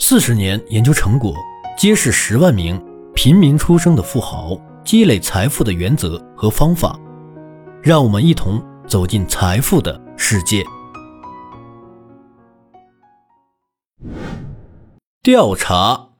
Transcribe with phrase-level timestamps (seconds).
[0.00, 1.34] 四十年研究成果，
[1.76, 2.80] 揭示十万名
[3.16, 6.98] 平民出生的富豪积累财富的原则和方法。
[7.82, 10.64] 让我们一同走进财富的世界。
[15.20, 16.10] 调查，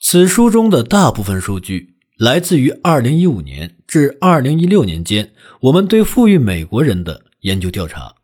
[0.00, 8.16] 此书中的大部分数据来自于二零一五年至二零一六年间我们对富裕美国人的研究调查，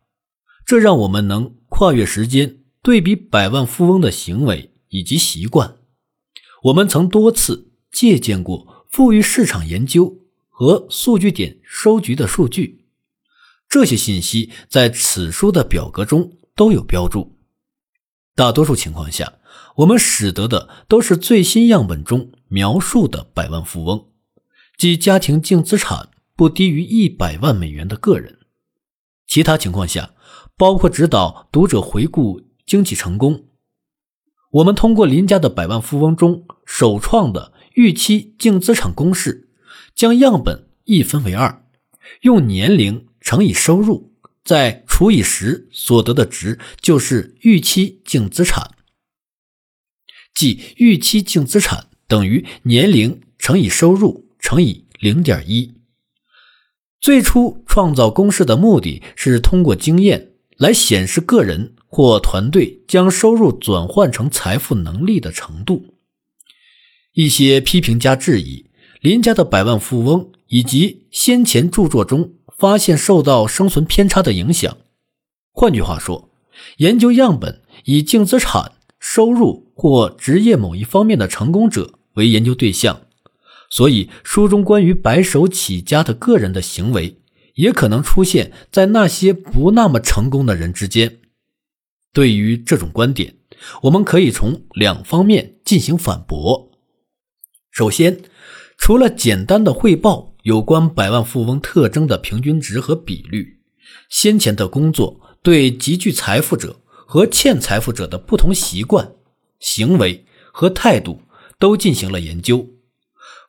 [0.65, 4.73] 这让我们能跨越时间对比百万富翁的行为。
[4.89, 5.77] 以及习惯，
[6.63, 12.85] 我们曾多次借鉴过富裕市场研究和数据点收集的数据，
[13.67, 17.37] 这些信息在此书的表格中都有标注。
[18.35, 19.39] 大多数情况下，
[19.77, 24.07] 我们使得的都是最新样本中描述的百万富翁，
[24.77, 28.39] 即家庭净资产不低于一百万美元的个人。
[29.27, 30.13] 其他情况下，
[30.57, 33.48] 包括指导读者回顾经济成功。
[34.51, 39.47] 我们通过林家的百万富翁中首创的预期净资产公式，
[39.93, 41.63] 将样本一分为二，
[42.21, 44.11] 用年龄乘以收入，
[44.43, 48.71] 再除以十，所得的值就是预期净资产。
[50.33, 55.75] 即预期净资产等于年龄乘以收入乘以零点一。
[56.99, 61.75] 最初创造公式的目的是通过经验来显示个人。
[61.89, 65.95] 或团队将收入转换成财富能力的程度。
[67.13, 68.67] 一些批评家质疑
[69.01, 74.77] 林家的百万富翁以及先前著作中发现受到生存偏差的影响。
[75.51, 76.29] 换句话说，
[76.77, 83.01] 研究样本以净资产、收入或职业某一方面的成功者为研究对象，
[83.69, 87.17] 所以书中关于白手起家的个人的行为
[87.55, 91.17] 也可能出现在那些不那么成功的人之间。
[92.13, 93.35] 对于这种观点，
[93.83, 96.71] 我们可以从两方面进行反驳。
[97.71, 98.21] 首先，
[98.77, 103.59] 除了简单的汇报有关百万富翁特征的平均值和比率，
[104.09, 109.13] 先前的工作对极具财富者和欠财富者的不同习惯、
[109.59, 111.21] 行为和态度
[111.59, 112.67] 都进行了研究。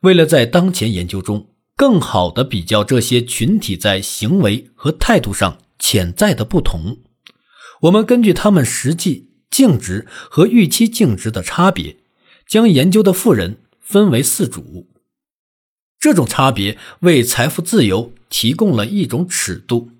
[0.02, 6.98] 为了在当前研究中更好地比较这些群体在行为和态度上潜在的不同。
[7.80, 11.96] 我们根据他们实际净值和预期净值的差别，
[12.46, 14.88] 将研究的富人分为四组。
[15.98, 19.90] 这种差别为财富自由提供了一种尺度。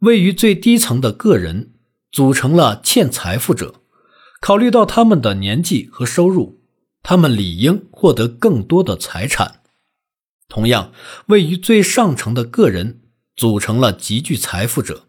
[0.00, 1.72] 位于最低层的个人
[2.12, 3.76] 组成了欠财富者，
[4.40, 6.60] 考虑到他们的年纪和收入，
[7.02, 9.62] 他们理应获得更多的财产。
[10.48, 10.92] 同样，
[11.26, 13.00] 位于最上层的个人
[13.34, 15.05] 组成了极具财富者。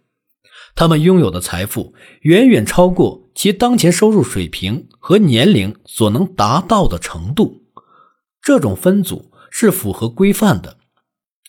[0.77, 7.63] 他们拥有的财富远远超过其当前收入水平和年龄所能达到的程度。
[8.43, 10.77] 这种分组是符合规范的，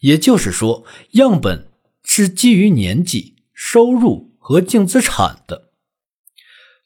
[0.01, 1.69] 也就是说，样本
[2.03, 5.73] 是基于年纪、收入和净资产的。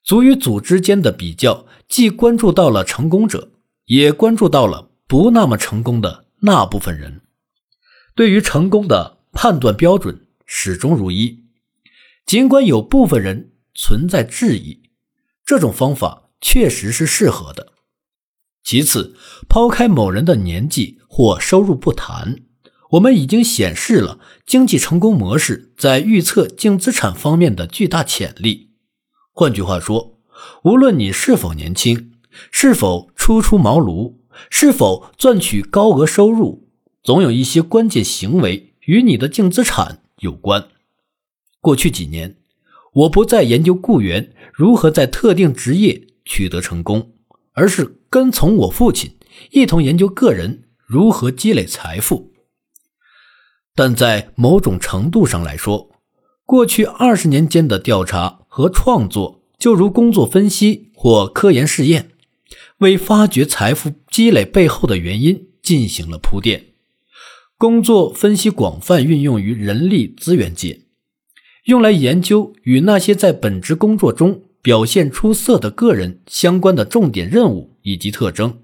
[0.02, 3.52] 组与组之间的比较，既关注到了成功者，
[3.84, 7.20] 也关注到了不那么成功的那部分人。
[8.16, 11.41] 对于成功的判断标准始终如一。
[12.26, 14.82] 尽管有部分人存在质疑，
[15.44, 17.72] 这种方法确实是适合的。
[18.64, 19.16] 其次，
[19.48, 22.36] 抛开某人的年纪或收入不谈，
[22.90, 28.70] 我们已经显示了经济成功模式在预测净资产方面的巨大潜力。
[29.32, 30.18] 换句话说，
[30.64, 32.12] 无论你是否年轻，
[32.50, 34.16] 是否初出茅庐，
[34.48, 36.68] 是否赚取高额收入，
[37.02, 40.68] 总有一些关键行为与你的净资产有关。
[41.62, 42.36] 过去几年，
[42.92, 47.12] 我不再研究雇员如何在特定职业取得成功，
[47.52, 49.16] 而是跟从我父亲
[49.52, 52.32] 一同研究个人如何积累财富。
[53.76, 55.88] 但在某种程度上来说，
[56.44, 62.10] 过去二十年间的调查和创作就如工作分析或科研试验，
[62.78, 66.64] 为发掘财富积累背后的原因进行了铺垫。
[67.56, 70.80] 工作分析广泛运用于人力资源界。
[71.64, 78.62] 用来研究与那些在本职工作中表现出色的个人相关的重点任务以及特征，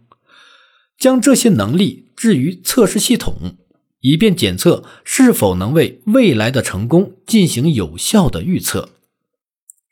[0.99, 3.57] 将这些能力置于测试系统，
[4.01, 8.91] 以便检测是否能为未来的成功进行有效的预测。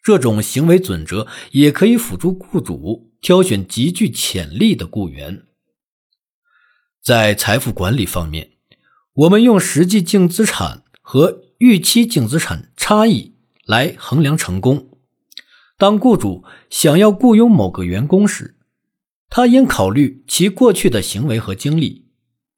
[0.03, 5.45] 这种行为准则也可以辅助雇主挑选极具潜力的雇员。
[7.03, 8.51] 在财富管理方面，
[9.13, 14.91] 我们用实际净资产和预期净资产差异来衡量成功。
[15.79, 18.57] 当雇主想要雇佣某个员工时，
[19.29, 22.07] 他应考虑其过去的行为和经历，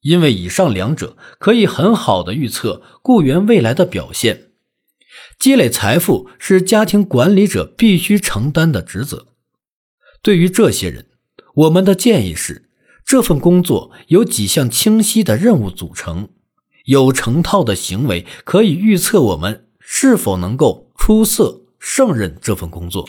[0.03, 4.53] 因为以上两者可以很好的预测雇员未来的表现。
[5.39, 9.29] 积累财富是家庭管理者必须承担的职责。
[10.23, 11.06] 对于这些人，
[11.55, 12.69] 我们的建议是：
[13.05, 16.29] 这份工作由几项清晰的任务组成，
[16.88, 23.06] 有成套的行为可以预测我们是否能够出色胜任这份工作。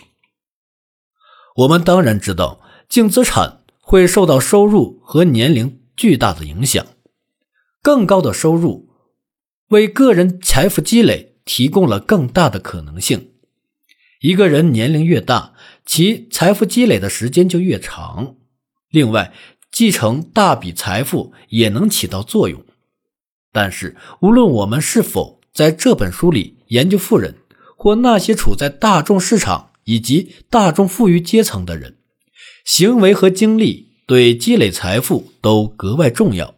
[1.55, 2.59] 我们当然知道，
[2.89, 6.85] 净资产会受到收入和年龄巨大的影响。
[7.81, 8.89] 更高的收入
[9.69, 13.31] 为个人财富积累提供了更大的可能性。
[14.19, 15.53] 一个人年龄越大，
[15.85, 18.35] 其财富积累的时间就越长。
[18.89, 19.33] 另外，
[19.71, 22.61] 继承大笔财富也能起到作用。
[23.51, 27.35] 但是，无论我们是否在这本书里研究富人，
[27.77, 31.97] 或那些处在大众市场以及大众富裕阶层的人，
[32.65, 36.55] 行为和经历对积累财富都格外重要。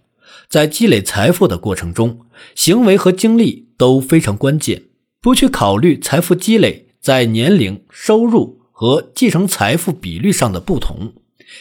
[0.50, 2.22] 在积累财富的过程中，
[2.56, 4.84] 行为和经历都非常关键。
[5.22, 6.88] 不去考虑财富积累。
[7.02, 11.14] 在年龄、收入和继承财富比率上的不同，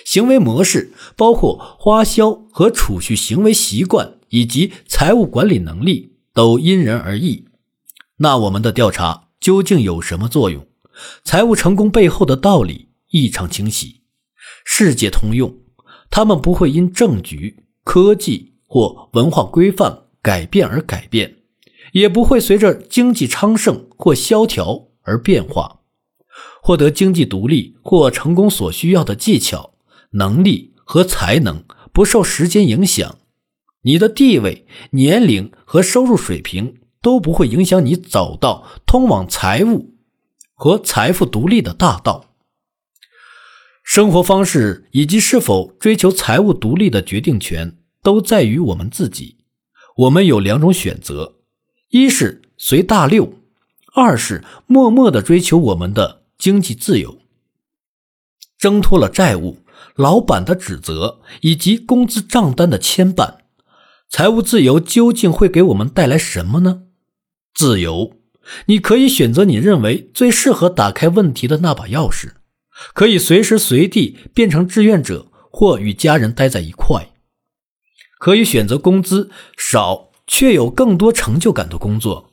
[0.05, 7.45] 行为模式包括花销和储蓄行为习惯以及财务管理能力都因人而异。
[8.17, 10.67] 那我们的调查究竟有什么作用？
[11.23, 14.01] 财务成功背后的道理异常清晰，
[14.65, 15.55] 世界通用。
[16.11, 21.37] 他们不会因政局、科技或文化规范改变而改变，
[21.93, 24.89] 也不会随着经济昌盛或萧条。
[25.03, 25.81] 而变化，
[26.63, 29.73] 获得经济独立或成功所需要的技巧、
[30.13, 33.17] 能力和才能不受时间影响。
[33.83, 39.95] 你的地位、年龄和收入水平都不会影响你走到通往财务
[40.55, 42.35] 和财富独立的大道。
[43.83, 49.39] 生活方式以及是否追求财务独立的决定权都在于我们自己。
[49.97, 51.37] 我们有两种选择：
[51.89, 53.35] 一是随大流。
[53.93, 57.19] 二是默默的追求我们的经济自由，
[58.57, 59.65] 挣脱了债务、
[59.97, 63.40] 老板的指责以及工资账单的牵绊。
[64.11, 66.83] 财务自由究竟会给我们带来什么呢？
[67.55, 68.17] 自由，
[68.67, 72.33] 你可以选择你认为最适合打开问题的那把钥匙，
[72.93, 77.13] 可以随时随地变成志愿者或与家人待在一块，
[78.19, 82.33] 可以选择工资少却有更多成就感的工作，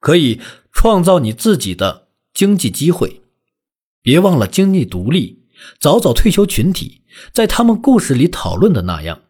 [0.00, 0.40] 可以。
[0.72, 3.22] 创造你自己的经济机会，
[4.02, 5.44] 别忘了经济独立。
[5.80, 7.02] 早早退休群体
[7.34, 9.22] 在他们故事里讨论的那样，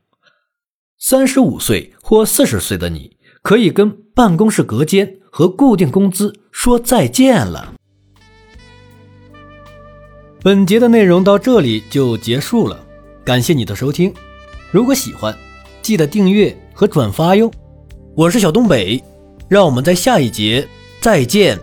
[1.02, 7.72] 三十五岁或四十岁的你，可以跟办公室隔间和固定工资说再见了。
[10.42, 12.78] 本节的内容到这里就结束了，
[13.24, 14.12] 感谢你的收听。
[14.70, 15.34] 如果喜欢，
[15.80, 17.50] 记得订阅和转发哟。
[18.14, 19.02] 我是小东北，
[19.48, 20.68] 让我们在下一节。
[21.00, 21.58] 再见。